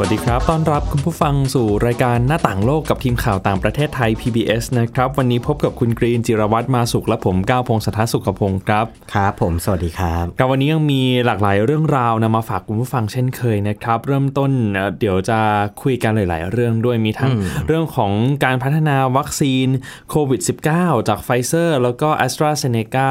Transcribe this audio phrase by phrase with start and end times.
[0.00, 15.38] วัสดีครับ ต้อนรับคุณผู้ฟังสู่รายการหน้าต่างโลกกับทีมข่าวต่างประเทศไทย PBS นะครับ วันนี้พบกับคุณกรีนจิรวัตรมาสุขและผมก้าวพงศธรสุขพงศ์ครับ ครับ ผม สวัสดีครับกับวันนี้ยังมีหลากหลายเรื่องราวนำมาฝากคุณผู้ฟังเช่นเคยนะครับ เริ่มต้นเอ่อเดี๋ยวจะ
[15.82, 17.32] คุยกันหลาย ๆ เรื่องด้วย มีทั้ง
[17.66, 18.12] เรื่องของ
[18.44, 19.66] การพัฒนาวัคซีน
[20.10, 20.40] โควิด
[20.74, 23.10] -19 จากไฟเซอร์แล้วก็ AstraZeneca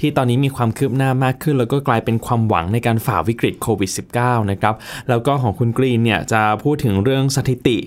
[0.00, 4.74] ที่ตอนนี้มีความคืบหน้ามากขึ้น แล้วก็กลายเป็นความหวังในการฝ่าวิกฤตโควิด -19 นะครับ
[5.08, 7.78] แล้วก็ของคุณกรีนเนี่ยจะพูดถึงเรื่องสถิติ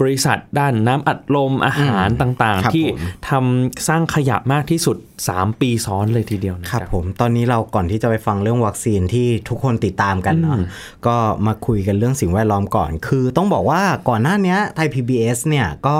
[0.00, 3.00] บริษัทด้านน้ำอัดลมอาหารต่างๆครับผมที่
[3.30, 4.96] ทำสร้างขยะมากที่สุด
[5.28, 10.58] 3 ปีซ้อนเลยทีเดียวนะครับครับผมตอนนี้เราก่อนที่จะไปฟังเรื่องวัคซีนที่ทุกคนติดตามกันเนาะ
[11.06, 11.16] ก็
[11.46, 15.98] มาคุยกันเรื่องสิ่งแวดล้อมก่อน คือต้องบอกว่าก่อนหน้าเนี้ยไทย PBS เนี่ยก็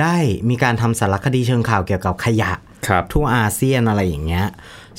[0.00, 0.16] ได้
[0.50, 2.52] มีการทำสารคดีเชิงข่าวเกี่ยวกับขยะ
[2.88, 4.46] ครับทั่วอาเซียนอะไรอย่างเงี้ย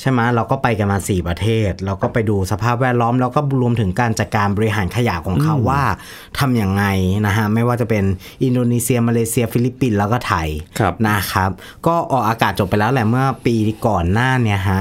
[0.00, 5.82] ใช่ไหมเราก็ไปกันมา 4 ประเทศ เราก็ไปดูสภาพแวดล้อม แล้วก็รวมถึงการจัดการบริหารขยะของเขาว่า
[6.38, 6.84] ทำอย่างไง
[7.26, 8.04] นะฮะ ไม่ว่าจะเป็น
[8.42, 11.50] อินโดนีเซีย มาเลเซีย ฟิลิปปินส์แล้วก็ไทยครับนะครับ
[11.86, 13.56] ก็ออกอากาศจบไปแล้วแหละเมื่อปี
[13.86, 14.80] ก่อนหน้าเนี่ยฮะ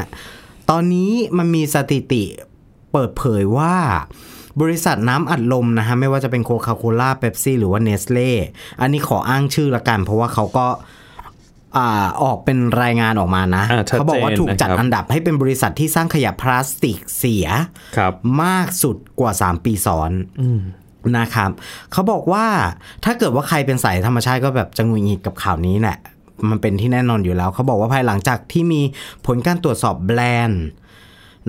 [0.70, 2.24] ตอนนี้มันมีสถิติ
[2.92, 3.76] เปิดเผยว่า
[4.62, 8.32] บริษัทน้ำอัดลมนะฮะ ไม่ว่าจะเป็นโคคาโคล่าเบปซี่หรือว่าเนสเล่
[8.82, 10.68] อันนี้ขออ้างชื่อละกัน เพราะว่าเขาก็
[11.78, 17.48] อ่าออกเป็นรายงานออกมานะอ่าชัดเจนเขาบอกว่าถูกจัดนะครับอันดับให้เป็นบริษัทที่สร้างขยะพลาสติกเสีย
[17.98, 20.12] ครับมากสุดกว่า 3 ปีซ้อน
[21.18, 21.50] นะครับ
[21.92, 22.46] เขาบอกว่า
[23.06, 25.98] ถ้าเกิดว่าใครเป็นสายธรรมชาติก็แบบจะหงุดหงิดกับข่าวนี้แหละ
[26.50, 28.82] มันเป็นที่แน่นอนอยู่แล้ว เขาบอกว่าภายหลังจากที่มี
[29.26, 30.64] ผลการตรวจสอบแบรนด์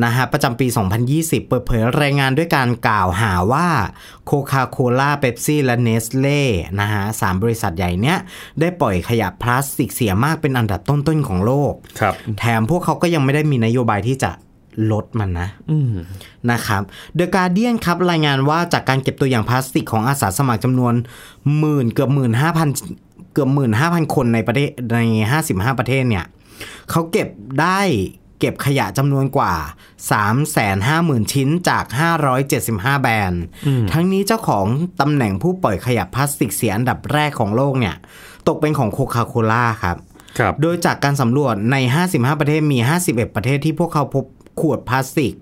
[0.04, 0.66] นะฮะประจำปี
[1.08, 3.68] 2020 เปิดเผยรายงานด้วยการกล่าวหาว่า
[4.26, 6.42] โคคาโคล่าเป๊ปซี่และเนสเล่
[6.80, 8.18] นะฮะสามบริษัทใหญ่เนี้ย
[8.60, 14.30] ได้ปล่อยขยะพลาสติกเสียมากเป็นอันดับต้นๆของโลก ครับ แถมพวกเขาก็ยังไม่ได้มีนโยบายที่จะ
[14.92, 15.94] ลดมันนะอืม
[16.50, 16.82] นะครับ
[17.18, 20.94] The Guardian ครับรายงานว่าจากการเก็บตัวอย่างพลาสติกของอาสาสมัครจำนวน
[21.58, 22.68] หมื่นเกือบหมื่นห้าพัน
[23.32, 25.00] เกือบหมื่นห้าพันคนในประเทศใน
[25.30, 26.24] ห้าสิบห้าประเทศเนี่ย
[26.90, 27.28] เขาเก็บ
[27.60, 27.80] ได้
[28.44, 29.54] เก็บขยะจำนวนกว่า
[30.10, 30.36] 3 5 0
[30.86, 31.84] 0 0 0 ชิ้นจาก
[32.44, 33.42] 575 แบรนด์
[33.92, 34.66] ทั้งนี้เจ้าของ
[35.00, 37.94] ตำแหน่งผู้ปล่อยขยะพลาสติกเสียอันดับแรกของโลกเนี่ย
[38.48, 39.96] ตกเป็นของโคคาโคล่าครับ
[40.38, 41.76] ครับ โดยจากการสำรวจใน
[42.08, 44.24] 55 ประเทศมี 51 ประเทศที่พวกเขาพบ
[44.60, 45.32] ขวดพลาสติก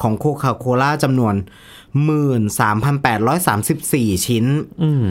[0.00, 1.34] ของโคคาโคล่าจำนวน
[2.60, 4.44] 13,834 ชิ้น
[4.82, 5.06] อืม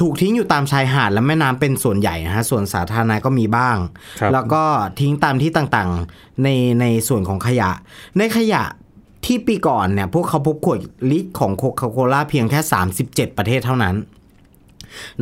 [0.00, 3.76] ถูกทิ้งอยู่ตามชายหาดและแม่น้ำเป็นส่วนใหญ่นะฮะส่วนสาธารณะก็มีบ้าง
[4.20, 4.62] ครับแล้วก็
[5.00, 6.48] ทิ้งตามที่ต่างๆใน
[6.80, 7.70] ในส่วนของขยะ
[8.18, 8.62] ในขยะ
[9.24, 10.80] ที่ปีก่อนเนี่ยพวกเขาพบขวด
[11.10, 12.60] ลิตรของโคคาโคล่าเพียงแค่
[12.98, 13.94] 37 ประเทศเท่านั้น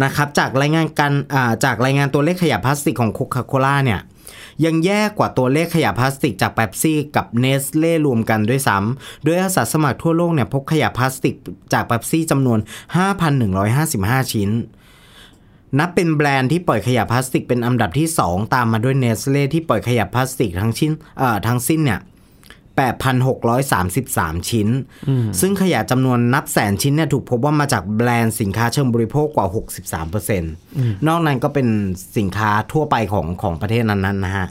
[0.02, 4.00] นะครับจากรายงานการอ่าจากรายงานตัวเลขขยะพลาสติกของโคคาโคล่าเนี่ย
[4.64, 11.34] ยังแย่กว่าตัวเลขขยะพลาสติกจากเป๊ปซี่กับเนสเล่รวมกันด้วยซ้ำโดยอาสาสมัครทั่วโลกเนี่ยพบขยะพลาสติก
[11.72, 12.58] จากเป๊ปซี่จำนวน
[13.46, 14.50] 5,155 ชิ้น
[15.78, 22.00] นับเป็นแบรนด์ที่ปล่อยขยะพลาสติกเป็นอันดับที่ 2 ตามมาด้วยเนสเล่ที่ปล่อยขยะพลาสติกทั้งชิ้นเอ่อทั้งสิ้นเนี่ย
[22.82, 24.68] 8,633 ชิ้น
[25.40, 29.46] ซึ่งขยะจำนวนนับแสนชิ้นเนี่ยถูกพบว่ามาจากแบรนด์สินค้าเชิงบริโภคกว่า
[30.06, 31.68] 63%นอกนั้นก็เป็น
[32.18, 34.46] สินค้าทั่วไปของของประเทศนั้นๆนะฮะ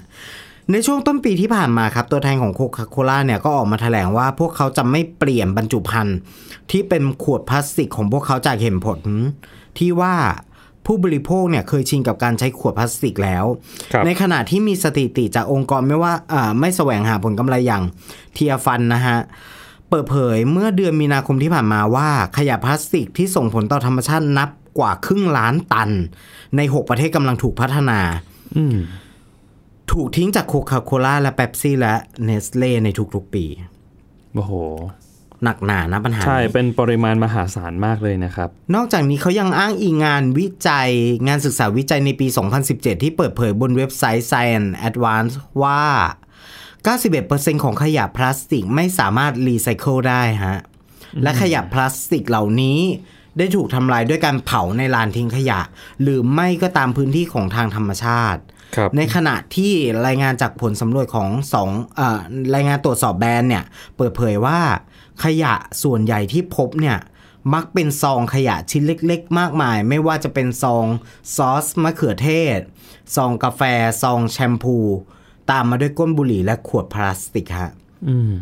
[0.72, 6.18] ในช่วงต้นปีที่ผ่านมาครับ ตัวแทนของโคคาโคล่าเนี่ยก็ออกมาแถลงว่าพวกเขาจะไม่เปลี่ยนบรรจุภัณฑ์
[6.72, 9.00] ที่เป็นขวดพลาสติกของพวกเขาจากเหตุผล
[9.78, 10.16] ที่ว่า
[10.86, 13.46] ผู้บริโภคเนี่ยเคยชินกับการใช้ขวดพลาสติกแล้ว
[13.94, 17.84] ครับในขณะที่มีสถิติจากองค์กรไม่ว่าอ่าไม่แสวงหาผลกำไรอย่าง
[18.34, 19.18] Tearfund นะฮะ
[19.90, 24.50] เปิดเผยเมื่อเดือนมีนาคมที่ผ่านมาว่าขยะพลาสติกที่ส่งผลต่อธรรมชาตินับ
[24.80, 25.90] กว่าครึ่งล้านตัน
[26.58, 28.00] ใน 6 ประเทศกำลังถูกพัฒนา
[28.58, 28.78] อืม
[29.92, 31.94] ถูกทิ้งจากโคคาโคล่าและเป๊ปซี่และ
[32.24, 33.46] เนสเล่ในทุกๆปี
[34.34, 34.54] โอ้โห
[35.44, 40.90] หนักหนานะปัญหา ใช่นี้เป็นปริมาณมหาศาลมากเลยนะครับ นอกจากนี้เขายังอ้างอิงงานวิจัย
[41.28, 42.28] งานศึกษาวิจัยในปี
[42.66, 45.84] 2017 ที่เปิดเผยบนเว็บไซต์ Science Advance ว่า
[46.92, 50.60] 91%ของขยะพลาสติกไม่สามารถรีไซเคิลได้ฮะ
[51.24, 52.80] และขยะพลาสติกเหล่านี้
[53.38, 55.60] ได้ถูกทำลายด้วยการเผาในลานทิ้งขยะ
[56.02, 58.42] หรือไม่ก็ตามพื้นที่ของทางธรรมชาติ
[58.76, 59.74] ครับในขณะที่
[60.08, 62.20] รายงานจากผลสำรวจของสองเอ่อ
[62.56, 63.64] รายงานตรวจสอบแบรนด์เนี่ย
[63.98, 64.60] เปิดเผยว่า
[65.24, 66.98] ขยะส่วนใหญ่ที่พบเนี่ย
[67.54, 70.86] มักเป็นซองขยะชิ้นเล็ก ๆ มากมาย ไม่ว่าจะเป็นซอง
[71.36, 72.60] ซอสมะเขือเทศ
[73.16, 73.62] ซองกาแฟ
[74.02, 74.78] ซองแชมพู
[75.52, 77.72] ตามมาด้วยก้นบุหรี่และขวดพลาสติกฮะ
[78.08, 78.36] อืม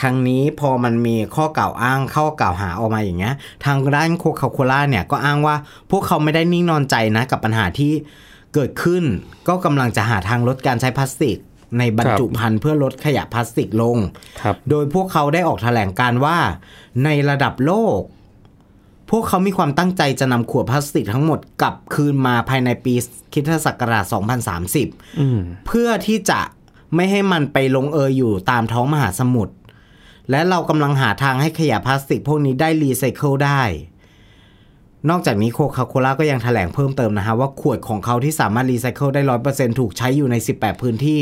[0.00, 3.34] ทางนี้พอมันมีข้อกล่าวอ้างข้อกล่าวหาออกมาอย่างเงี้ย
[3.64, 5.56] ทางด้านโคคาโคล่าเนี่ยก็อ้างว่า
[5.90, 7.92] พวกเขาไม่ได้นิ่งนอนใจนะ กับปัญหาที่
[8.54, 9.04] เกิดขึ้น
[9.48, 11.38] ก็กำลังจะหาทางลดการใช้พลาสติก
[11.78, 13.96] ในบรรจุภัณฑ์เพื่อลดขยะพลาสติกลง
[14.42, 16.38] ครับโดยพวกเขาได้ออกแถลงการว่า
[17.04, 18.00] ในระดับโลก
[19.10, 22.94] พวกเขามีความตั้งใจจะนำขวดพลาสติกทั้งหมดกลับคืนมาภายในปี
[23.32, 24.04] คริสตศักราช
[24.62, 26.40] 2030อืมเพื่อที่จะ
[26.94, 29.54] ไม่ให้มันไปลงเอยอยู่ตามท้องมหาสมุทร
[30.30, 33.62] และเรากำลังหาทางให้ขยะพลาสติกพวกนี้ได้รีไซเคิลได้
[35.10, 41.20] นอกจากนี้โคคาโคล่าก็ยังแถลงเพิ่มเติมนะฮะว่าขวดของเขาที่สามารถรีไซเคิลได้ร้อยเปอร์เซ็นต์ถูกใช้อยู่ใน 18 พื้นที่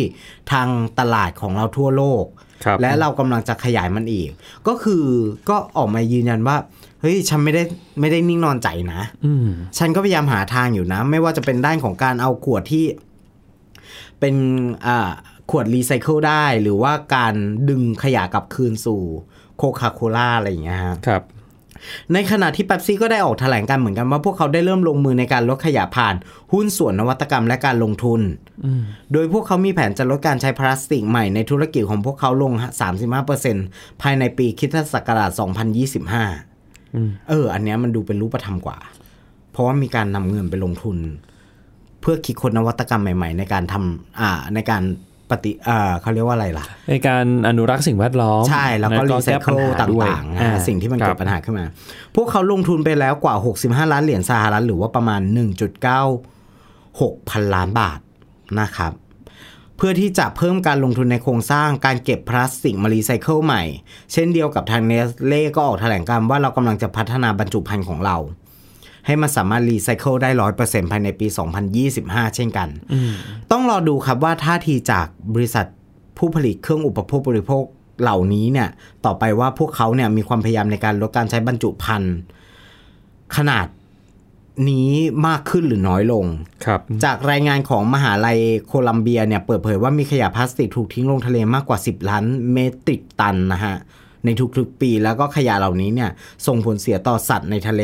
[0.52, 0.68] ทาง
[0.98, 2.24] ตลาดของเราทั่วโลก
[2.64, 4.30] ครับและเรากำลังจะขยายมันอีก
[4.68, 5.04] ก็คือ
[5.50, 6.56] ก็ออกมายืนยันว่า
[7.00, 7.62] เฮ้ย ฉันไม่ได้
[8.00, 9.48] ไม่ได้นิ่งนอนใจนะอืม
[9.78, 12.84] ฉันก็พยายามหาทางอยู่นะ ไม่ว่าจะเป็นด้านของการเอาขวดที่
[14.20, 14.34] เป็น
[14.86, 15.10] อ่า
[15.50, 17.34] ขวดรีไซเคิลได้หรือว่าการ
[17.68, 19.00] ดึงขยะกลับคืนสู่
[19.56, 21.22] โคคาโคล่าอะไรอย่างเงี้ยฮะครับ
[22.12, 26.14] ในขณะที่เ e ปซี่ก็ได้ออกแถลงการเหมือนกันว่าพวกเขาได้เริ่มลงมือในการลดขยะผ่าน
[26.52, 28.20] หุ้นส่วนนวัตกรรมและการลงทุน
[29.12, 32.52] โดยพวกเขามีแผนจะลดการใช้พลาสติกใหม่ในธุรกิจของพวกเขาลง
[33.26, 35.30] 35%ภายในปีคริสศักราช
[36.50, 38.78] 2025 เออ อันเนี้ยมันดูเป็นรูปธรรมกว่า
[39.52, 40.96] เพราะว่ามีการนำเงินไปลงทุน
[42.00, 44.82] เพื่อคิดค้นนวัตกรรมใหม่ ๆ ในการทำอ่าในการ
[45.30, 51.66] ปฏิอ่าเขาเรียกว่าอะไรล่ะในการอนุรักษ์สิ่งแวดล้อม ใช่ แล้วก็รีไซแก้เคิลปัญหตด้วย่างๆนะอ่ฮะสิ่งที่มันเกิดครับปัญหาขึ้นมา
[52.14, 53.34] พวกเขาลงทุนไปแล้วกว่า
[53.64, 55.20] 65 ล้านเหรียญสหรัฐหรือว่าประมาณ
[56.10, 57.98] 1.96 พันล้านบาท
[58.60, 58.92] นะครับ
[59.76, 63.62] เพื่อที่จะเพิ่มการลงทุนในโครงสร้างการเก็บพลาสติกมารีไซเคิลใหม่
[64.12, 68.16] เช่นเดียวกับทางเนสเล่ก็ออกแถลงการว่าเรากำลังจะพัฒนาบรรจุภัณฑ์ของเรา
[69.06, 71.26] ให้มันสามารถรีไซเคิลได้ร้อยเปอร์เซ็นภายในปี
[71.80, 72.68] 2025 เช่นกัน
[73.50, 75.66] ต้องรอดูครับว่าท่าทีจากบริษัท
[76.18, 77.64] ผู้ผลิตเครื่องอุปโภคบริโภค
[78.02, 78.68] เหล่านี้เนี่ย
[79.04, 82.16] ต่อไปว่าพวกเขาเนี่ยมีความพยายามในการลดการใช้บรรจุภัณฑ์
[83.36, 83.66] ขนาด
[84.70, 84.90] นี้
[85.26, 86.24] มากขึ้นหรือน้อยลง
[86.64, 93.76] ครับ จากรายงานของมหาลัยโคลัมเบียเนี่ยเปิดเผยว่ามีขยะพลาสติกถูกทิ้งลงทะเลมากกว่า 10 ล้านเมตริกตันนะฮะ
[94.24, 96.10] ในทุกๆ ปี แล้วก็ขยะเหล่านี้เนี่ย
[96.46, 97.82] ส่งผลเสียต่อสัตว์ในทะเล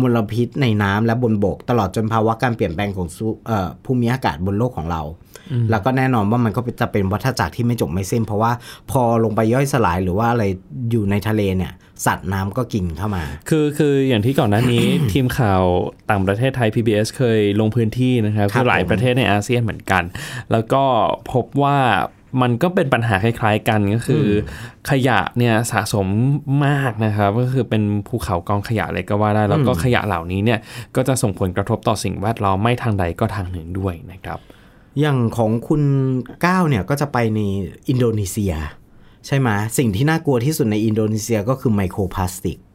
[0.00, 3.08] มลพิษในน้ำและบนบก ตลอดจนภาวะการเปลี่ยนแปลงของ
[3.48, 5.02] ออภูมิอากาศบนโลกของเรา
[5.70, 8.52] แล้วก็แน่นอนว่ามันก็จะเป็นวัฏจักรที่ไม่จบไม่สิ้น เพราะว่า
[8.90, 10.44] พอลงไปย่อยสลายหรือว่าอะไร
[10.90, 11.72] อยู่ในทะเลเนี่ย
[12.06, 15.62] สัตว์น้ำก็กินเข้ามา คือคืออย่างที่ก่อนหน้านี้ ทีมข่าว
[16.10, 20.02] ต่างประเทศไทย PBS เคยลงพื้นที่นะครับคือหลายประเทศในอาเซียนเหมือนกัน
[20.52, 20.82] แล้วก็
[21.32, 21.78] พบว่า
[22.42, 24.30] มันก็เป็นปัญหาคล้ายๆกันก็คืออ
[24.90, 26.06] ขยะเนี่ยสะสม
[26.66, 30.58] มากนะครับ ก็คือเป็นภูเขากองขยะเลยก็ว่าได้ แล้วก็ขยะเหล่านี้เนี่ย
[30.96, 34.38] ก็จะส่งผลกระทบต่อสิ่งแวดล้อมไม่ทางใดก็ทางหนึ่งด้วยนะครับ
[35.00, 35.82] อย่างของคุณ
[36.46, 37.40] ก้าวเนี่ยก็จะไปใน
[37.88, 38.54] อินโดนีเซีย
[39.26, 42.65] ใช่ไหมสิ่งที่น่ากลัวที่สุดในอินโดนีเซียก็คือไมโครพลาสติกอืม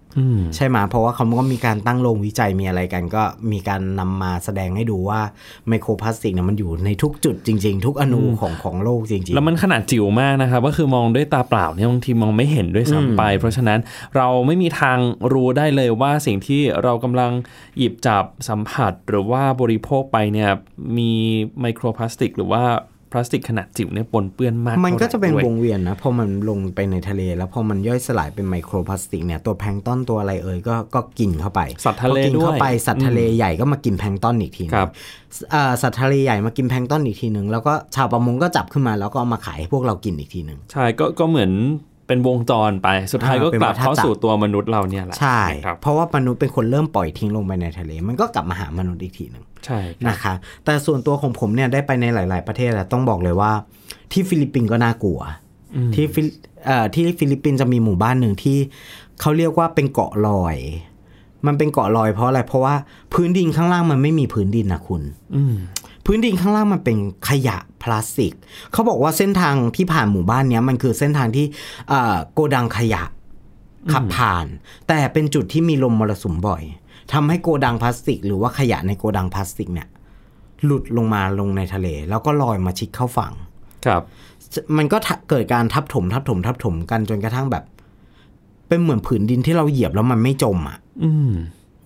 [0.55, 5.21] ใช่ไหมเพราะว่าเขาก็มีการตั้งโรงวิจัยมีอะไรกัน ก็มีการนำมาแสดงให้ดูว่า
[5.67, 13.79] ไมโครพลาสติกเนี่ยมันอยู่ในทุกจุดจริง ๆ ทุกอนูของของโลกจริงแล้วมันขนาดจิ๋วมากนะครับก็คือมองด้วยตาเปล่าเนี่ยบางทีมองไม่เห็นด้วยซ้ำไป เพราะฉะนั้น
[14.15, 14.97] เราไม่มีทาง
[15.33, 17.31] รู้ได้เลยว่าสิ่งที่เรากำลัง
[17.77, 20.49] หยิบจับสัมผัส หรือว่าบริโภคไปเนี่ย
[20.97, 21.11] มี
[21.61, 22.63] ไมโครพลาสติก หรือว่า
[23.11, 34.89] พลาสติกขนาดจิ๋วเนี่ยปนเปื้อนมากๆมันก็จะเป็นท่าไหร่วด้วยงเวียนนะพอมันลงไปในทะเล แล้วพอมันย่อยสลายเป็นไมโครพลาสติกเนี่ยตัวแพลงก์ต้นตัวอะไรเอ่ยก็ก็กินเข้าไป สัตว์ทะเลพอกินเข้าไปด้วยสัตว์ทะเลใหญ่ก็มากินแพลงก์ต้นอีกทีหนึงครับ
[35.51, 41.51] เอ่อสัตว์ทะเลใหญ่มากินแพลงก์ตอนอีกทีหนึ่งแล้วก็ชาวประมงก็จับขึ้นมาแล้วก็เอามาขายให้พวกเรากินอีกทีหนึ่งใช่ก็ก็เหมือน
[42.07, 50.33] เป็นวงจรไปสุดท้ายก็อ่าเป็นกลับเข้าวัฏจักรสู่ตัวมนุษย์เราเนี่ยแหละใช่นะครับเพราะว่ามนุษย์เป็นคนเริ่มปล่อยทิ้งลงไปในทะเล มันก็กลับมาหามนุษย์อีกทีหนึ่งใช่ครับนะคะ
[50.65, 53.51] แต่ส่วนตัวของผมเนี่ยได้ไปในหลาย ๆ ประเทศแล้วต้องบอกเลยว่า
[54.11, 55.19] ที่ฟิลิปปินส์ก็น่ากลัว
[55.95, 56.27] ที่ฟิล
[56.65, 58.57] เอ่อที่ฟิลิปปินส์จะมีหมู่บ้านหนึ่งที่
[59.21, 60.57] เขาเรียกว่าเป็นเกาะลอย
[61.47, 62.75] มันเป็นเกาะลอยเพราะอะไรเพราะว่า
[63.13, 65.01] พื้นดินข้างล่างมันไม่มีพื้นดินนะคุณ
[65.35, 65.55] อืม
[66.05, 66.97] พื้นดินข้างล่างมันเป็น
[67.29, 68.33] ขยะพลาสติก
[68.71, 71.45] เขาบอกว่าเส้นทางที่ผ่านหมู่บ้านเนี้ยมันคือเส้นทางที่
[71.89, 73.03] เอ่อโกดังขยะ
[73.93, 74.45] ขับผ่าน
[74.87, 76.63] แต่เป็นจุดที่มีลมมรสุมบ่อย
[77.13, 79.87] ทำให้โกดังพลาสติก หรือว่าขยะในโกดังพลาสติกเนี่ย
[80.65, 83.33] หลุดลงมาลงในทะเล แล้วก็ลอยมาชิดเข้าฝั่ง
[83.85, 84.01] ครับ
[84.77, 87.63] มันก็ทะเกิดการทับถม ทับถม ทับถมกันจนกระทั่งแบบ
[88.67, 91.31] เป็นเหมือนผืนดินที่เราเหยียบแล้วมันไม่จมอะ อืม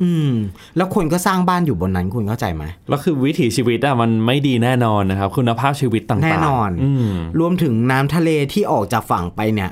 [0.04, 0.32] อืม
[0.78, 9.72] แล้วคนก็สร้างบ้านอยู่บนนั้นคุณเข้าใจไหมแล้วคือวิถีชีวิตอะมันไม่ดีแน่นอนนะครับ คุณภาพชีวิตต่างๆแน่นอนอืมรวมถึงน้ำทะเลที่ออกจากฝั่งไปเนี่ย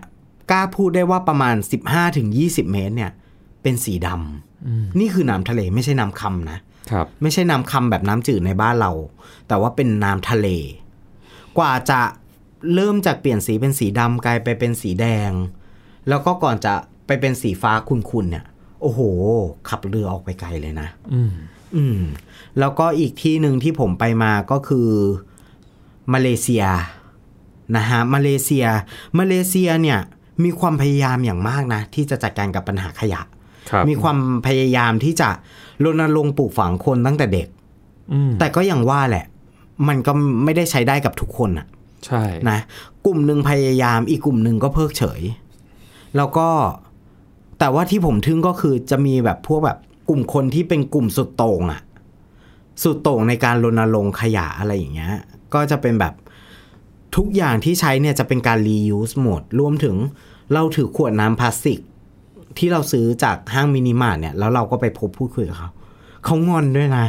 [0.51, 1.55] กล้าพูดได้ว่าประมาณ
[1.87, 3.11] 15-20ถึง20เมตรเนี่ย
[3.61, 6.59] เป็นสีดำนี่คือน้ำทะเลไม่ใช่น้ำคำนะ
[6.91, 8.91] ครับ ไม่ใช่น้ำคำแบบน้ำจืดในบ้านเรา
[9.47, 10.47] แต่ว่าเป็นน้ำทะเล
[11.57, 12.01] กว่าจะ
[12.73, 15.31] เริ่มจากเปลี่ยนสีเป็นสีดำกลายไปเป็นสีแดง
[16.09, 16.73] แล้วก็ก่อนจะ
[17.07, 18.45] ไปเป็นสีฟ้าคุนๆเนี่ย
[18.83, 19.01] โอ้โห
[19.69, 21.33] ขับเรือออกไปไกลเลยนะ อืม
[21.75, 21.99] อืม
[22.59, 24.89] แล้วก็อีกที่หนึ่งที่ผมไปมาก็คือ
[26.13, 26.65] มาเลเซีย
[27.75, 28.65] นะฮะมาเลเซีย
[29.19, 29.99] มาเลเซียเนี่ย
[30.43, 33.21] มีความพยายามอย่างมากนะ ที่จะจัดการกับปัญหาขยะ
[33.69, 35.29] ครับมีความพยายามที่จะ
[35.83, 37.47] รณรงค์ปลูกฝังคนตั้งแต่เด็ก
[38.13, 39.25] อืมแต่ก็อย่างว่าแหละ
[39.87, 40.11] มันก็
[40.43, 41.67] ไม่ได้ใช้ได้กับทุกคนอะ
[42.05, 42.59] ใช่นะ
[43.05, 45.21] กลุ่มหนึ่งพยายามอีกกลุ่มหนึ่งก็เพิกเฉย
[46.17, 46.47] แล้วก็
[47.59, 49.77] แต่ว่าที่ผมทึ่งก็คือจะมีแบบพวกแบบ
[50.09, 51.81] กลุ่มคนที่เป็นกลุ่มสุดโต่งอะ
[52.83, 55.13] สุดโต่งในการรณรงค์ขยะอะไรอย่างเงี้ย
[55.53, 56.13] ก็จะเป็นแบบ
[57.15, 59.95] ทุกอย่างที่ใช้เนี่ยจะเป็นการ reuse หมด รวมถึง
[60.53, 61.79] เราถือขวดน้ำพลาสติก
[62.57, 65.69] ที่เราซื้อจากห้างมินิมาร์ทเนี่ย แล้วเราก็ไปพบพูดคุยกับเขา
[66.25, 67.05] เขางอนด้วยนะ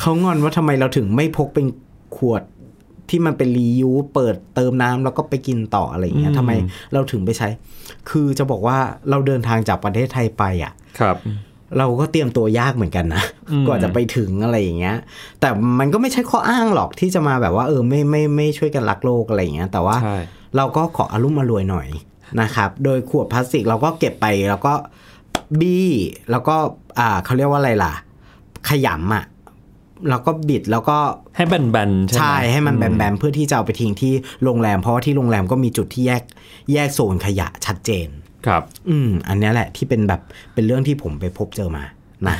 [0.00, 1.66] เขางอนว่าทำไมเราถึงไม่พกเป็น
[2.16, 2.42] ขวด
[3.10, 6.52] ที่มันเป็นรียูเปิดเติมน้ำแล้วก็ไปกินต่ออะไรอย่างเงี้ยทำไม
[6.92, 7.48] เราถึงไปใช้
[8.10, 8.78] คือจะบอกว่า
[9.10, 11.16] เราเดินทางจากประเทศไทยไปอะครับ
[11.78, 14.96] เราก็เตรียมตัวยากเหมือนกันนะอืมกว่าจะไปถึงอะไรอย่างเงี้ย
[15.40, 20.16] แต่มันก็ไม่ใช่ข้ออ้างหรอกที่จะมาแบบว่า เออไม่ไม่ไม่ช่วยกันรักโลกอะไรอย่างเงี้ย แต่ว่าใช่
[20.56, 21.88] เราก็ขออารมณ์มารวยหน่อย
[22.40, 24.72] นะครับ โดยขวดพลาสติกเราก็เก็บไปแล้วก็
[25.60, 25.88] บี้
[26.30, 26.56] แล้วก็
[26.98, 27.92] อ่าเขาเรียกว่าอะไรล่ะ
[28.68, 29.24] ขยำอะ
[30.10, 30.98] แล้วก็บิดแล้วก็
[31.36, 34.12] ให้แบนๆใช่ไหมใช่ให้มันแบนๆเพื่อที่จะเอาไปทิ้งที่
[34.44, 36.22] โรงแรม เพราะว่าที่โรงแรมก็มีจุดที่แยก
[36.72, 38.08] แยกโซนขยะชัดเจน
[38.46, 40.20] ครับ อืม อันเนี้ยแหละที่เป็นแบบ
[40.54, 41.84] เป็นเรื่องที่ผมไปพบเจอมา
[42.28, 42.38] นะ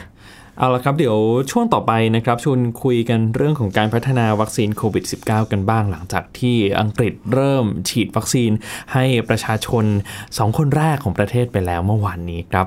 [0.59, 1.17] เอาละครับเดี๋ยว
[1.51, 8.51] ช่วงต่อไปนะครับชวนคุยกันเรื่องของการพัฒนาวัคซีนโควิด -19 กันบ้างหลังจากที่อังกฤษเริ่มฉีดวัคซีน
[8.93, 9.85] ให้ประชาชน
[10.23, 12.67] 2 คนแรกของประเทศไปแล้วเมื่อวานนี้ครับ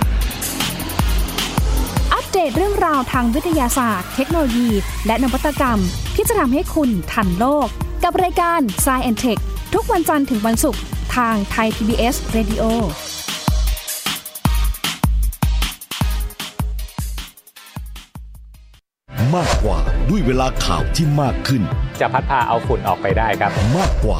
[2.33, 4.69] เดตเรื่องราวทางวิทยาศาสตร์ เทคโนโลยี
[5.05, 5.79] และนวัตกรรม
[6.15, 7.67] ที่จะทำให้คุณทันโลก
[8.03, 9.41] กับรายการ s c i e n t e c h
[9.73, 10.81] ทุกวันจันทร์ถึงวันศุกร์
[11.15, 12.63] ทางไทย PBS Radio
[19.35, 21.61] มากกว่าด้วยเวลาข่าวที่มากขึ้น
[21.99, 24.19] จะพัดพาเอาฝุ่นออกไปได้ครับ มากกว่า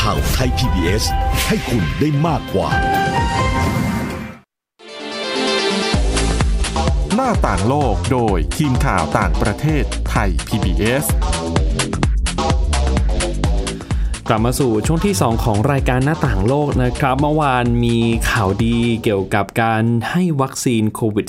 [0.00, 1.04] ข่าวไทย PBS
[1.48, 2.68] ให้คุณได้มากกว่า
[7.14, 11.04] หน้าต่างโลกโดยทีมข่าวต่างประเทศไทย PBS
[14.32, 17.96] กลับมาสู่ช่วงที่ 2 ของรายการหน้าต่างโลกนะครับ เมื่อวานมี
[18.30, 21.26] ข่าวดีเกี่ยวกับการให้วัคซีนโควิด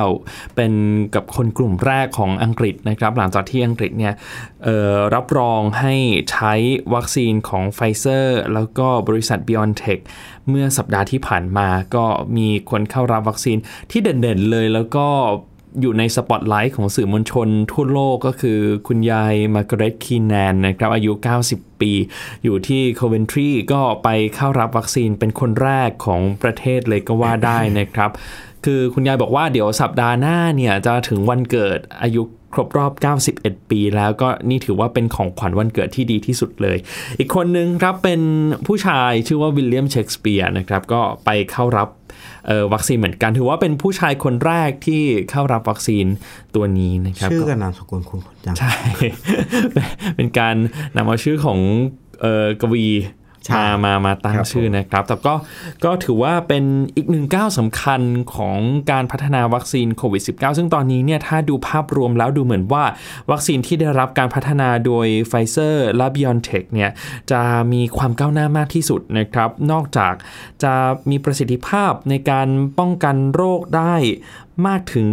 [0.00, 0.72] -19 เป็น
[1.14, 4.14] กับคนกลุ่มแรกของอังกฤษนะครับ หลังจากที่อังกฤษเนี่ย
[5.14, 5.94] รับรองให้
[6.30, 6.52] ใช้
[6.94, 10.00] วัคซีนของไฟเซอร์แล้วก็บริษัท BioNTech
[10.48, 12.04] เมื่อสัปดาห์ที่ผ่านมาก็
[12.36, 13.58] มีคนเข้ารับวัคซีน
[13.90, 15.06] ที่เด่นๆเลยแล้วก็
[15.80, 21.12] อยู่ในสปอตไลท์ของสื่อมวลชนทั่วโลกก็คือคุณยายมาร์กาเร็ตคีแนนนะครับอายุ
[21.46, 21.92] 90 ปี
[22.44, 28.10] อยู่ที่โคเวนทรีก็ไปเข้ารับวัคซีนเป็นคนแรกของประเทศเลยก็ว่าได้นะครับ
[28.64, 32.22] คือคุณยายบอกว่าเดี๋ยวสัปดาห์หน้าเนี่ยจะถึงวันเกิดอายุ
[32.54, 32.92] ครบรอบ
[33.30, 36.78] 91 ปีแล้วก็นี่ถือว่าเป็นของขวัญวันเกิดที่ดีที่สุดเลย
[37.18, 38.20] อีกคนนึงครับเป็น
[38.66, 41.88] ผู้ชายชื่อว่าวิลเลียมเชกสเปียร์นะครับก็ไปเข้ารับ
[42.72, 46.06] วัคซีนเหมือนกันถือว่าเป็นผู้ชายคนแรกที่เข้ารับวัคซีน
[46.54, 48.72] ตัวนี้นะครับชื่อก็กับนามสกุลคุณจังใช่
[50.16, 50.56] เป็นการ
[50.96, 51.58] นำเอาชื่อของ
[52.20, 53.17] เอ่อกวีใช่
[53.56, 55.34] มามามาตั้งครับชื่อนะครับ แต่ก็
[55.84, 56.64] ก็ถือว่าเป็น
[56.96, 58.00] อีกหนึ่งก้าวสำคัญ
[58.34, 58.58] ของ
[58.90, 62.84] การพัฒนาวัคซีนโควิด -19 ซึ่งตอนนี้เนี่ยถ้าดูภาพรวมแล้วดูเหมือนว่า
[63.30, 66.90] วัคซีนที่ได้รับการพัฒนาโดยไฟเซอร์และ BioNTech เนี่ย
[67.30, 67.42] จะ
[67.72, 70.14] มีความก้าวหน้ามากที่สุดนะครับ นอกจาก
[70.62, 70.74] จะ
[71.10, 73.94] มีประสิทธิภาพในการป้องกันโรคได้
[74.66, 75.06] มากถึง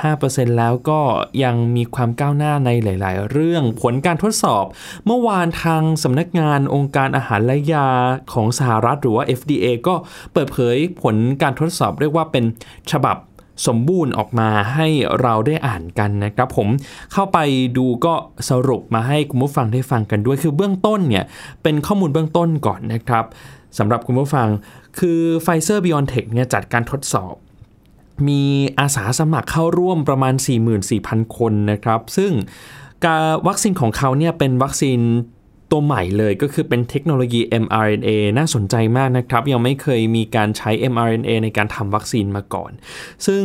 [0.00, 1.00] 95%แล้วก็
[1.44, 4.64] ยังมีความก้าวหน้าในหลาย ๆ เรื่องผลการทดสอบ
[5.06, 7.88] เมื่อวานทางสำนักงานองค์การอาหารและยา
[8.32, 9.94] ของสหรัฐหรือว่า FDA ก็
[10.32, 12.44] เปิดเผยผลการทดสอบเรียกว่าเป็น
[12.92, 13.16] ฉบับ
[13.66, 14.88] สมบูรณ์ออกมาให้
[15.20, 16.68] เราได้อ่านกันนะครับผม
[17.12, 17.38] เข้าไป
[17.76, 18.14] ดูก็
[18.50, 21.24] สรุปมาให้คุณผู้ฟังได้ฟังกันด้วยคือเบื้องต้นเนี่ย
[21.62, 23.24] เป็นข้อมูลเบื้องต้นก่อนนะครับ
[23.78, 24.48] สำหรับคุณผู้ฟัง
[24.98, 27.34] คือ Pfizer BioNTech เนี่ยจัดการทดสอบ
[28.28, 28.42] มี
[28.78, 30.34] อาสาสมัครเข้าร่วมประมาณ
[30.84, 32.32] 44,000 คนนะครับ ซึ่ง
[33.04, 35.00] การวัคซีนของเขาเนี่ยเป็นวัคซีน
[35.72, 42.70] ตัวใหม่เลยก็คือเป็นเทคโนโลยี mRNA น่าสนใจมากนะครับ ยังไม่เคยมีการใช้ mRNA ในการทำวัคซีนมาก่อน
[43.26, 43.42] ซึ่ง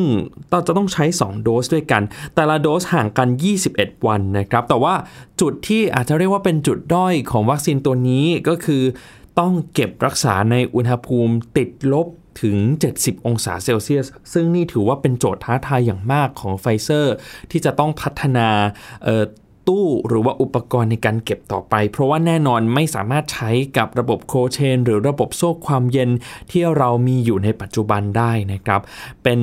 [0.50, 2.04] เราจะต้องใช้ 2 โดสด้วยกัน
[2.36, 3.30] แต่ละโดสห่างกัน
[3.68, 4.94] 21 วันนะครับ แต่ว่า
[5.42, 8.84] จุดที่อาจจะเรียกว่าเป็นจุดด้อยของวัคซีนตัวนี้ก็คือ
[9.40, 12.08] ต้องเก็บรักษาในอุณหภูมิติดลบ
[12.42, 12.58] ถึง
[12.94, 17.14] 70 องศาเซลเซียส ซึ่งนี่ถือว่าเป็นโจทย์ท้าทายอย่างมากของไฟเซอร์
[17.52, 18.48] ที่จะต้องพัฒนา
[19.68, 26.10] ตู้หรือว่าอุปกรณ์ในการเก็บต่อไป เพราะว่าแน่นอนไม่สามารถใช้กับระบบ cold chain หรือระบบโซ่ความเย็น
[26.52, 28.82] ที่เรามีอยู่ในปัจจุบันได้นะครับ
[29.24, 29.40] เป็น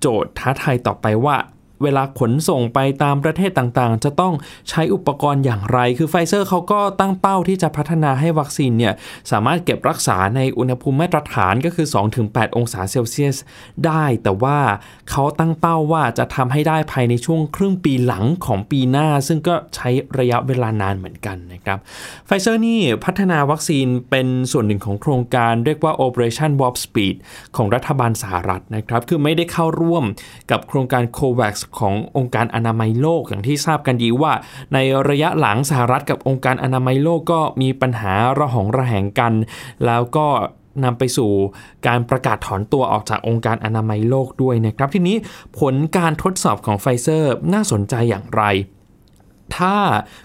[0.00, 1.36] โจทย์ท้าทายต่อไปว่า
[1.82, 4.34] เวลาขนส่งไปตามประเทศต่างๆ จะต้อง
[4.70, 8.94] ใช้อุปกรณ์อย่างไร คือไฟเซอร์เขาก็ตั้งเป้าที่จะพัฒนาให้วัคซีนเนี่ย
[9.30, 11.86] สามารถเก็บรักษาในอุณหภูมิมาตรฐานก็คือ
[12.22, 13.36] 2-8 องศาเซลเซียส
[13.86, 14.58] ได้ แต่ว่า
[15.10, 21.78] เขาตั้งเป้าว่าจะทำให้ได้ภายในช่วงครึ่งปีหลังของปีหน้า ซึ่งก็ใช้ระยะเวลานานเหมือนกันนะครับ
[22.26, 27.14] ไฟเซอร์นี่พัฒนาวัคซีนเป็นส่วนหนึ่งของโครงการเรียกว่า Operation Warp Speed
[27.56, 30.04] ของรัฐบาลสหรัฐนะครับคือไม่ได้เข้าร่วม
[30.50, 34.32] กับโครงการ COVAX ขององค์การอนามัยโลกอย่างที่ทราบกันดีว่า
[34.74, 39.32] ในระยะหลังสหรัฐกับองค์การอนามัยโลกก็มีปัญหาระหองระแหงกัน
[39.86, 40.26] แล้วก็
[40.84, 41.30] นำไปสู่
[41.86, 45.16] การประกาศถอนตัวออกจากองค์การอนามัยโลกด้วยนะครับ ทีนี้
[45.58, 48.44] ผลการทดสอบของไฟเซอร์น่าสนใจอย่างไร
[49.56, 49.76] ถ้า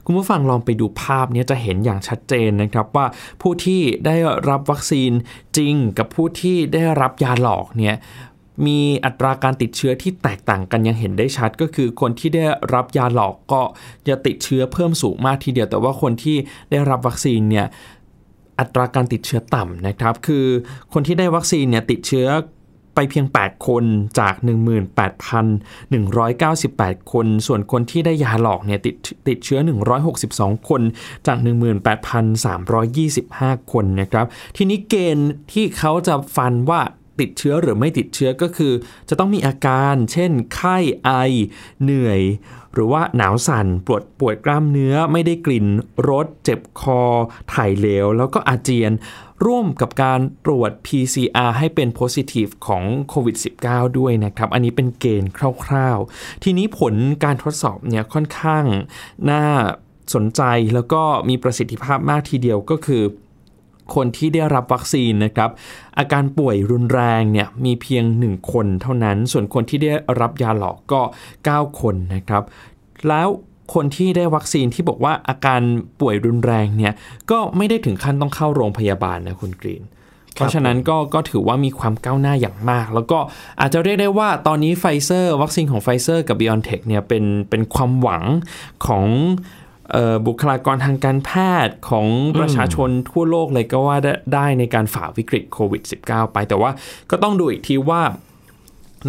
[0.06, 3.06] คุณผู้ฟังลองไปดูภาพนี้จะเห็นอย่างชัดเจนนะครับว่า
[3.42, 4.16] ผู้ที่ได้
[4.50, 5.12] รับวัคซีน
[5.58, 7.96] จริงกับผู้ที่ได้รับยาหลอกเนี่ย
[8.66, 13.62] มีอัตราการติดเชื้อที่แตกต่างกันยังเห็นได้ชัด ก็คือคนที่ได้รับยาหลอกก็
[14.08, 16.38] จะติดเชื้อเพิ่มสูงมากทีเดียว แต่ว่าคนที่
[16.72, 17.68] ได้รับวัคซีนเนี่ย
[18.60, 20.46] อัตราการติดเชื้อต่ำนะครับ คือ
[20.94, 22.28] คนที่ได้วัคซีนเนี่ยติดเชื้อ
[22.96, 23.84] ไปเพียง 8 คน
[24.20, 24.34] จาก
[25.94, 28.96] 18,198 คน ส่วนคนที่ได้ยาหลอกเนี่ยติด
[29.28, 29.60] ติดเชื้อ
[30.14, 30.82] 162 คน
[31.28, 31.38] จาก
[32.96, 34.26] 18,325 คนนะครับ
[34.58, 36.82] ทีนี้เกณฑ์ที่เขาจะฟันว่า
[37.20, 38.74] ติดเชื้อหรือไม่ติดเชื้อก็คือ
[39.10, 41.10] จะต้องมีอาการ เช่น ไข้ไอ
[41.84, 42.22] เหนื่อย
[42.74, 45.68] หรือว่าหนาวสั่นปวดปวดกล้ามเนื้อไม่ได้กลิ่น
[46.10, 47.02] รสเจ็บคอ
[47.54, 48.92] ถ่ายเหลว แล้วก็อาเจียน
[49.46, 53.36] ร่วมกับการตรวจ PCR ให้เป็น positive ของโควิด
[53.68, 55.32] -19 ด้วยนะครับ อันนี้เป็นเกณฑ์
[55.66, 58.66] คร่าวๆ ทีนี้ผลการทดสอบเนี่ยค่อนข้าง
[59.32, 59.44] น่า
[60.14, 60.42] สนใจ
[60.74, 63.04] แล้วก็มีประสิทธิภาพมากทีเดียวก็คือ
[63.96, 65.50] คนที่ได้รับวัคซีนนะครับ
[66.00, 71.02] อาการป่วยรุนแรงเนี่ยมีเพียง 1 คนเท่านั้น ส่วนคนที่ได้รับยาหลอกก็
[71.42, 72.44] 9 คนนะครับ
[73.10, 73.28] แล้ว
[73.74, 75.62] คนที่ได้วัคซีนที่บอกว่าอาการ
[76.02, 76.94] ป่วยรุนแรงเนี่ย
[77.32, 79.84] ก็ไม่ได้ถึงขั้นต้องเข้าโรงพยาบาลนะคุณกรีน
[80.34, 83.20] เพราะฉะนั้นก็ก็ถือว่ามีความก้าวหน้าอย่างมาก แล้วก็
[83.60, 88.24] อาจจะเรียกได้ว่าตอนนี้ไฟเซอร์ วัคซีนของไฟเซอร์กับ BioNTech เนี่ยเป็นเป็นความหวัง
[88.86, 89.06] ของ
[90.28, 91.32] บุคลากรทางการแพ
[91.66, 92.08] ทย์ของ
[92.40, 93.98] ประชาชนทั่วโลกเลยก็ว่า
[94.34, 96.72] ได้ในการฝ่าวิกฤตโควิด -19 ไป แต่ว่า
[97.12, 98.02] ก็ต้องดูอีกทีว่า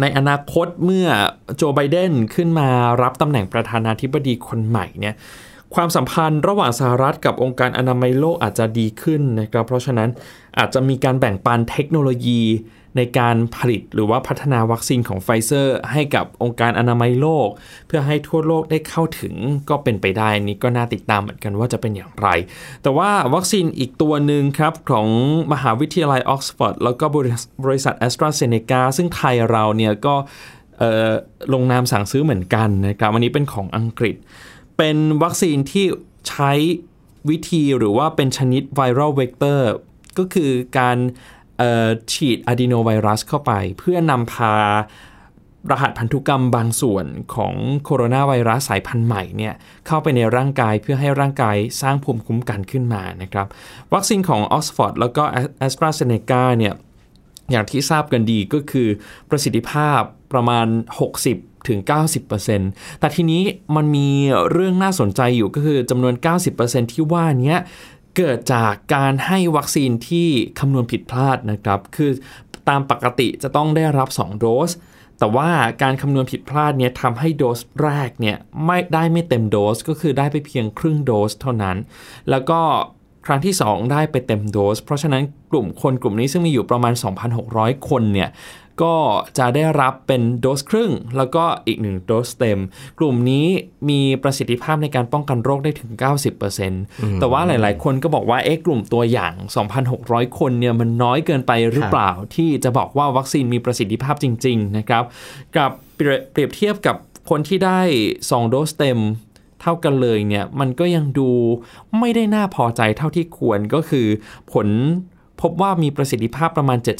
[0.01, 1.07] ในอนาคตเมื่อ
[1.55, 2.69] โจไบเดนขึ้นมา
[3.01, 5.15] รับตำแหน่งประธานาธิบดีคนใหม่เนี่ย
[5.75, 10.09] ความสัมพันธ์ระหว่างสหรัฐกับองค์การอนามัยโลกอาจจะดีขึ้นนะครับ เพราะฉะนั้น
[10.57, 12.41] อาจจะมีการแบ่งปันเทคโนโลยี
[12.97, 17.47] ในการผลิตหรือว่าพัฒนาวัคซีนของไฟเซอร์ ให้กับองค์การอนามัยโลก
[17.87, 19.35] เพื่อให้ทั่วโลกได้เข้าถึง
[19.69, 22.27] ก็เป็นไปได้นี้ก็น่าติดตามเหมือนกันว่าจะเป็นอย่างไร
[22.83, 25.07] แต่ว่าวัคซีนอีกตัวหนึ่งครับ ของ
[25.53, 30.15] มหาวิทยาลัยออกซฟอร์ดแล้วก็บริษัทแอสตราเซเนกาซึ่งไทยเราเนี่ยก็
[31.53, 34.15] ลงนามสั่งซื้อเหมือนกันนะครับวันนี้เป็นของอังกฤษ
[34.77, 35.85] เป็นวัคซีนที่
[36.29, 36.51] ใช้
[37.29, 39.71] วิธีหรือว่าเป็นชนิด viral vector
[40.17, 40.97] ก็คือการ
[42.13, 44.53] ฉีดอะดีโนไวรัสเข้าไป เพื่อนำพา
[45.71, 49.53] รหัสพันธุกรรมบางส่วนของโคโรนาไวรัสสายพันธุ์ใหม่เนี่ย
[49.87, 53.47] เข้าไปในร่างกายเพื่อให้ร่างกายสร้างภูมิคุ้มกันขึ้นมานะครับ
[53.93, 55.23] วัคซีนของออกซฟอร์ดแล้วก็
[55.59, 56.73] แอสตราเซเนกาเนี่ย
[57.51, 58.87] อย่างที่ทราบกันดีก็คือ
[59.29, 59.99] ประสิทธิภาพ
[60.33, 60.67] ประมาณ
[61.17, 61.79] 60ถึง
[62.39, 63.43] 90%แต่ทีนี้
[63.75, 64.09] มันมี
[64.51, 66.13] เรื่องน่าสนใจอยู่ก็คือจำนวน
[66.53, 67.55] 90%ที่ว่านี้
[68.17, 72.11] เกิดจากการให้วัคซีนที่คำนวณผิดพลาดนะครับ คือ
[72.69, 74.71] ตามปกติจะต้องได้รับ 2 โดส
[75.19, 75.49] แต่ว่า
[75.81, 81.77] การคำนวณผิดพลาดเนี่ยทำให้โดสแรกเนี่ยไม่ได้ไม่เต็มโดส ก็คือได้ไปเพียงครึ่งโดสเท่านั้น
[82.29, 82.61] แล้วก็
[83.25, 86.93] ครั้งที่ 2 ได้ไปเต็มโดส เพราะฉะนั้นกลุ่มคนกลุ่มนี้ซึ่งมีอยู่ประมาณ
[87.41, 88.29] 2,600 คนเนี่ย
[88.83, 88.95] ก็
[89.37, 92.59] จะได้รับเป็นโดสครึ่ง แล้วก็อีกหนึ่งโดสเต็ม
[92.99, 93.45] กลุ่มนี้
[93.89, 95.91] มีประสิทธิภาพในการป้องกันโรคได้ถึง
[96.55, 99.33] 90%แต่ว่าหลาย ๆ คนก็บอกว่าเอ๊ะกลุ่มตัวอย่าง
[99.85, 105.03] 2,600 คนเนี่ยมันน้อยเกินไปหรือเปล่าที่จะบอกว่าวัคซีนมีประสิทธิภาพจริง ๆ นะครับ
[105.57, 106.95] กับเปรียบเปรียบเทียบกับ
[107.29, 107.79] คนที่ได้
[108.15, 108.99] 2 โดสเต็ม
[109.61, 111.29] เท่ากันเลยเนี่ยมันก็ยังดู
[111.99, 114.07] ไม่ได้น่าพอใจเท่าที่ควรก็คือ
[114.53, 114.67] ผล
[115.41, 116.91] พบว่ามีประสิทธิภาพประมาณ 70%อื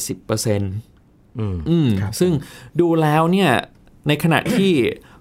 [1.86, 1.88] ม
[2.20, 2.32] ซึ่ง
[2.80, 3.50] ดูแล้วเนี่ย
[4.08, 4.72] ในขณะที่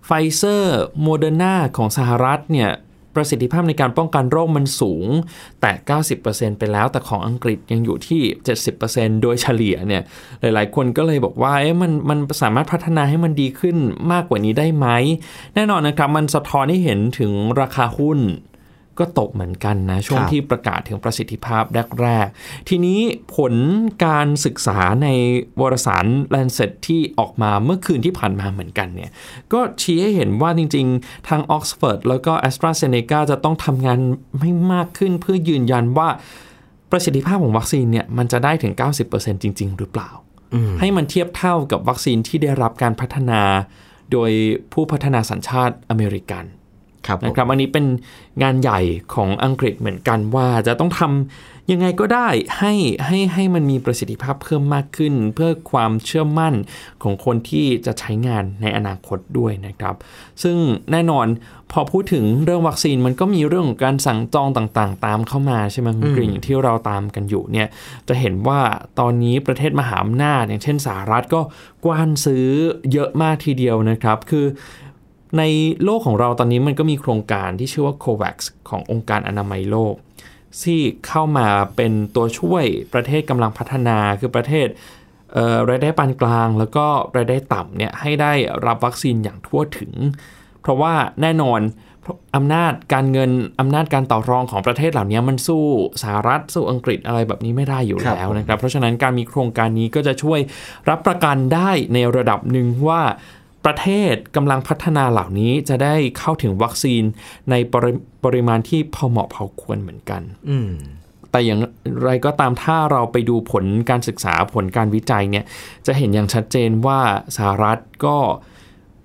[0.05, 2.71] ไฟเซอร์โมเดอร์นาของสหรัฐเนี่ย
[3.15, 5.07] ประสิทธิภาพในการป้องกันโรคมันสูง
[5.61, 5.71] แต่
[6.15, 8.21] 90%ไปแล้วแต่ของอังกฤษยังอยู่ที่
[8.71, 10.03] 70%โดยเฉลี่ยเนี่ย
[10.41, 13.77] หลายๆ คนก็เลยบอกว่าเอ๊ะมันมันสามารถพัฒนาให้มันดีขึ้น
[14.11, 14.87] มากกว่านี้ได้ไหม
[15.55, 18.19] แน่นอนนะครับ มันสะท้อนให้เห็นถึงราคาหุ้น
[18.99, 21.63] ก็ตกเหมือนกันนะ ช่วงครับที่ประกาศถึงประสิทธิภาพ
[22.01, 22.99] แรก ๆ ทีนี้
[23.35, 23.53] ผล
[24.05, 25.07] การศึกษาใน
[25.59, 29.11] วารสาร Lancet ที่ออกมาเมื่อคืนที่ผ่านมาเหมือนกันเนี่ย
[29.53, 33.19] ก็ชี้ให้เห็นว่าจริง ๆ ทาง Oxford แล้วก็ a s t r a z เซ e c a
[33.31, 33.99] จะต้องทำงาน
[34.39, 36.09] ไม่มากขึ้นเพื่อยืนยันว่า
[36.91, 38.73] ประสิทธิภาพของวัคซีนเนี่ยมันจะได้ถึง
[39.07, 40.09] 90%จริง ๆ หรือเปล่า
[40.79, 43.41] ให้มันเทียบเท่ากับวัคซีนที่ได้รับการพัฒนา
[44.11, 44.31] โดย
[44.73, 46.56] ผู้พัฒนาสัญชาติอเมริกันครับผม
[47.25, 47.85] นะครับอันนี้เป็น
[48.43, 48.79] งานใหญ่
[49.13, 52.27] ของอังกฤษเหมือนกันว่าจะต้องทำยังไงก็ได้
[52.59, 52.73] ให้
[53.05, 56.53] ให้ให้มันมีประสิทธิภาพเพิ่มมากขึ้น เพื่อความเชื่อมั่น
[57.03, 59.95] ของคนที่จะใช้งานในอนาคตด้วยนะครับ
[60.43, 60.57] ซึ่ง
[60.91, 61.27] แน่นอน
[61.71, 67.67] พอพูดถึงเรื่องวัคซีนมันก็มีเรื่องของการสั่งจองต่างๆ ตามเข้ามาใช่ไหมคุณกรีนอย่างที่เราตามกันอยู่เนี่ย
[68.07, 68.59] จะเห็นว่า
[68.99, 71.41] ตอนนี้ประเทศมหาอำนาจอย่างเช่นสหรัฐก็
[71.85, 72.45] กว้านซื้อ
[72.91, 74.45] เยอะมากทีเดียวนะครับ คือ
[75.37, 75.43] ใน
[75.83, 78.35] โลกของเราตอนนี้มันก็มีโครงการที่ชื่อว่า COVAX
[78.69, 79.95] ขององค์การอนามัยโลก
[80.63, 84.67] ที่เข้ามาเป็นตัวช่วยประเทศกำลังพัฒนาคือประเทศ
[85.33, 86.85] เอ่อรายได้ปานกลาง แล้วก็
[87.17, 88.33] รายได้ต่ำเนี่ยให้ได้
[88.65, 89.93] รับวัคซีนอย่างทั่วถึง
[90.61, 91.61] เพราะว่าแน่นอน
[92.35, 95.63] อำนาจการเงินอำนาจการต่อรองของประเทศเหล่านี้มันสู้
[96.01, 100.39] สหรัฐสู้อังกฤษอะไรแบบนี้ไม่ได้อยู่ครับแล้วนะครับ เพราะฉะนั้นการมีโครงการนี้ก็จะช่วย
[100.89, 103.01] รับประกันได้ในระดับหนึ่งว่า
[103.67, 107.03] ประเทศกำลังพัฒนาเหล่านี้จะได้เข้าถึงวัคซีน
[107.49, 107.91] ในปริ
[108.23, 110.71] ปริมาณที่พอเหมาะพอควรเหมือนกันอืม
[111.31, 111.59] แต่อย่าง
[112.05, 115.45] ไรก็ตามถ้าเราไปดูผลการศึกษาผลการวิจัยเนี่ย
[115.85, 116.99] จะเห็นอย่างชัดเจนว่า
[117.35, 118.17] สหรัฐก็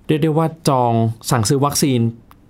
[0.07, 0.93] เรียกได้ว่าจอง
[1.31, 1.99] สั่งซื้อวัคซีน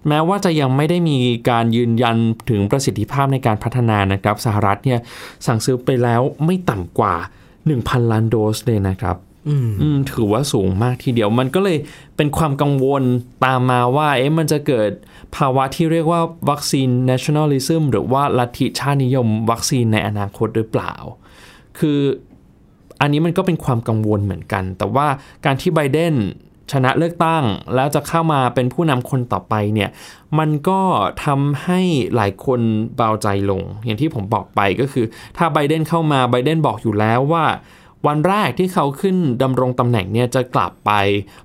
[0.07, 1.17] แม้ว่าจะยังไม่ได้มี
[1.49, 2.17] การยืนยัน
[2.49, 4.99] ถึงประสิทธิภาพในการพัฒนานะครับ สหรัฐเนี่ย
[5.45, 7.15] สั่งซื้อไปแล้วไม่ต่ำกว่า
[7.63, 9.55] 1,000 ล้านโดสเลยนะครับ อื
[9.95, 11.77] มถือว่าสูงมากทีเดียวมันก็เลย
[12.17, 13.03] เป็นความกังวล
[13.45, 14.89] ตามมาว่า เอ๊ะมันจะเกิด
[15.35, 20.93] ภาวะที่เรียกว่าวัคซีน nationalism หรือว่าลัทธิชาตินิยม วัคซีนในอนาคตหรือเปล่า
[21.79, 21.99] คือ
[23.01, 25.07] อันนี้มันก็เป็นความกังวลเหมือนกัน แต่ว่า
[25.45, 26.15] การที่ไบเดน
[26.71, 27.43] ชนะเลือกตั้ง
[27.75, 29.89] แล้วจะเข้ามาเป็นผู้นำคนต่อไปเนี่ย
[30.39, 30.81] มันก็
[31.25, 31.81] ทำให้
[32.15, 32.59] หลายคน
[32.95, 35.05] เบาใจลง อย่างที่ผมบอกไปก็คือ
[35.37, 37.45] ถ้าไบเดนเข้ามาไบเดนบอกอยู่แล้วว่า
[38.07, 40.91] วันแรกที่เขาขึ้นดำรงตำแหน่งเนี่ยจะกลับไป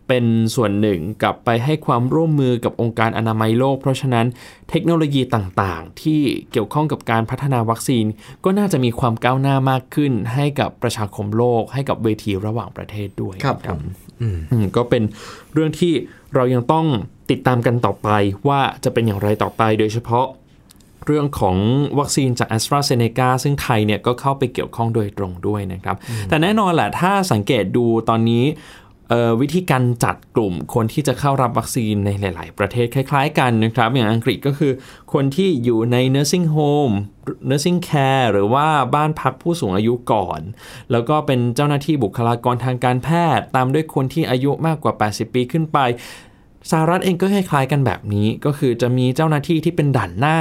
[0.09, 4.27] เป็นส่วนหนึ่งกลับไปให้ความร่วมมือกับองค์การอนามัยโลก เพราะฉะนั้น
[4.71, 6.21] เทคโนโลยีต่างๆ ที่
[6.53, 8.05] เกี่ยวข้องกับการพัฒนาวัคซีน
[8.44, 13.83] ก็น่าจะมีความก้าวหน้ามากขึ้น ให้กับประชาคมโลก ให้กับเวทีระหว่างประเทศด้วยครับนะผม
[14.21, 15.03] อืมก็เป็น
[15.53, 15.92] เรื่องที่
[16.35, 16.87] เรายังต้อง
[17.31, 18.09] ติดตามกันต่อไป
[18.49, 20.27] ว่าจะเป็นอย่างไรต่อไปโดยเฉพาะ
[21.06, 21.56] เรื่องของ
[21.98, 25.96] วัคซีนจาก a s t r a z เซ e c a ซึ่งไทยเนี่ยก็เข้าไปเกี่ยวข้องโดยตรงด้วยนะครับ
[26.28, 28.44] แต่แน่นอนแหละถ้าสังเกตดูตอนนี้
[29.11, 34.72] เอ่อวิธีการจัดกลุ่มคนที่จะเข้ารับวัคซีนในหลาย ๆ ประเทศคล้าย ๆ กันนะครับ อย่างอังกฤษก็คือ
[35.12, 36.94] คนที่อยู่ใน nursing home
[37.48, 40.40] nursing care หรือว่าบ้านพักผู้สูงอายุก่อน
[40.90, 45.78] แล้วก็เป็นเจ้าหน้าที่บุคลากรทางการแพทย์ ตามด้วยคนที่อายุมากกว่า 80 ปีขึ้นไป
[46.70, 50.38] สหรัฐเองก็คล้ายๆกันแบบนี้ก็คือจะมีเจ้าหน้าที่ที่เป็นด่านหน้า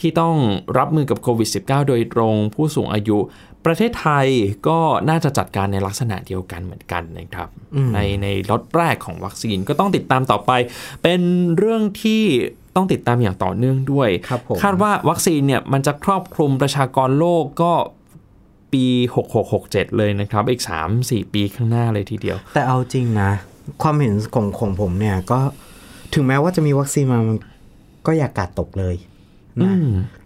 [0.00, 0.34] ที่ต้อง
[0.78, 3.18] รับมือกับโควิด -19 โดยตรงผู้สูงอายุ
[3.66, 4.26] ประเทศไทย
[4.68, 4.78] ก็
[5.08, 7.48] น่าจะจัดการในลักษณะเดียวกันเหมือนกันนะครับ
[7.94, 10.52] ในในล็อตแรกของวัคซีนก็ต้องติดตามต่อไป
[11.02, 11.20] เป็น
[11.58, 12.22] เรื่องที่
[12.76, 17.72] ต้องติดตามอย่างต่อเนื่องด้วยครับผมคาดว่าวัคซีนเนี่ยมันจะครอบคลุมประชากรโลกก็
[18.72, 18.86] ปี
[19.42, 20.62] 6667 เลยนะครับ อีก
[20.98, 23.30] 3-4 ปีข้างหน้าเลยทีเดียว แต่เอาจริงนะ
[23.82, 25.40] ความเห็นของของผมเนี่ย ก็
[26.14, 27.38] ถึงแม้ว่าจะมีวัคซีนมามัน
[28.06, 28.96] ก็อย่ากาดตกเลย
[29.62, 29.74] นะ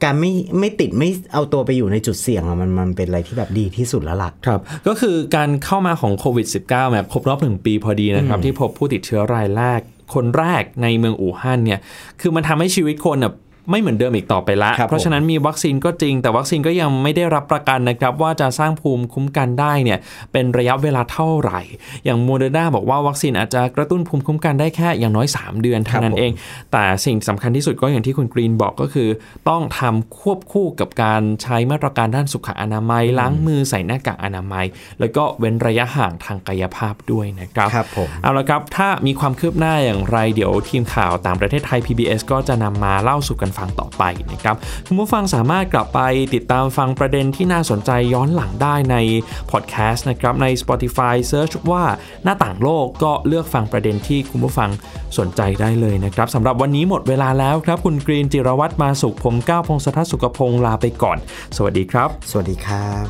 [0.05, 9.81] การไม่ไม่ติดไม่เอาตัวไปอยู่ในจุดเสี่ยงอะมันมันเป็นอะไรที่แบบดีที่สุดแล้วล่ะครับ ก็คือการเข้ามาของโควิด -19 แบบครบรอบหนึ่งปีพอดีนะครับ ที่พบผู้ติดเชื้อรายแรก
[10.15, 11.81] คนแรกในเมืองอู่ฮั่นเนี่ย
[12.21, 13.33] คือมันทำให้ชีวิตคนน่ะ
[13.71, 19.99] ไม่เหมือนเดิมอีกต่อไปละครับเพราะฉะนั้นมีวัคซีนก็จริง แต่วัคซีนก็ยังไม่ได้รับประกันนะครับ ว่าจะสร้างภูมิคุ้มกันได้เนี่ย
[20.33, 21.61] เป็นระยะเวลาเท่าไหร่
[22.05, 26.33] อย่างโมเดอร์นาบอกว่าวัคซีนอาจจะกระตุ้นภูมิคุ้มกันได้แค่อย่างน้อย 3 เดือนเท่านั้นเอง
[26.73, 29.09] แต่สิ่งสำคัญที่สุดก็อย่างที่คุณกรีนบอกก็คือ
[29.49, 34.67] ต้องทำควบคู่กับการใช้มาตรการด้านสุขอนามัย ล้างมือใส่หน้ากากอนามัย
[35.01, 46.01] แล้วก็เว้นระยะห่างทางกายภาพด้วยนะครับครับผมเอาละครับถ้ามีความคืบหน้าอย่างไรเดี๋ยวทีมข่าวต่างประเทศไทย PBS ก็จะนำมาเล่าสู่กันฟังต่อไปนะครับคุณผู้ฟังสามารถกลับไป
[46.35, 48.97] ติดตามฟังประเด็นที่น่าสนใจย้อนหลังได้ใน
[49.51, 51.85] พอดแคสต์นะครับใน Spotify Search ว่า
[52.25, 54.71] หน้าต่างโลกก็เลือกฟังประเด็นที่คุณผู้ฟัง
[55.19, 61.19] สนใจได้เลยนะครับสำหรับวันนี้หมดเวลาแล้วครับ คุณกรีนจิรวัตรมาสุขผมก้าวพงศธรสุขพงศ์ลาไปก่อน
[61.57, 63.05] สวัสดีครับ สวัสดีครับ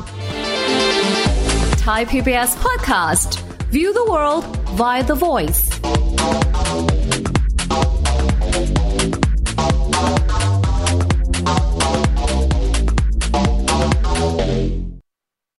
[1.85, 3.29] Thai PBS podcast.
[3.75, 4.43] View the world
[4.79, 5.61] via the voice.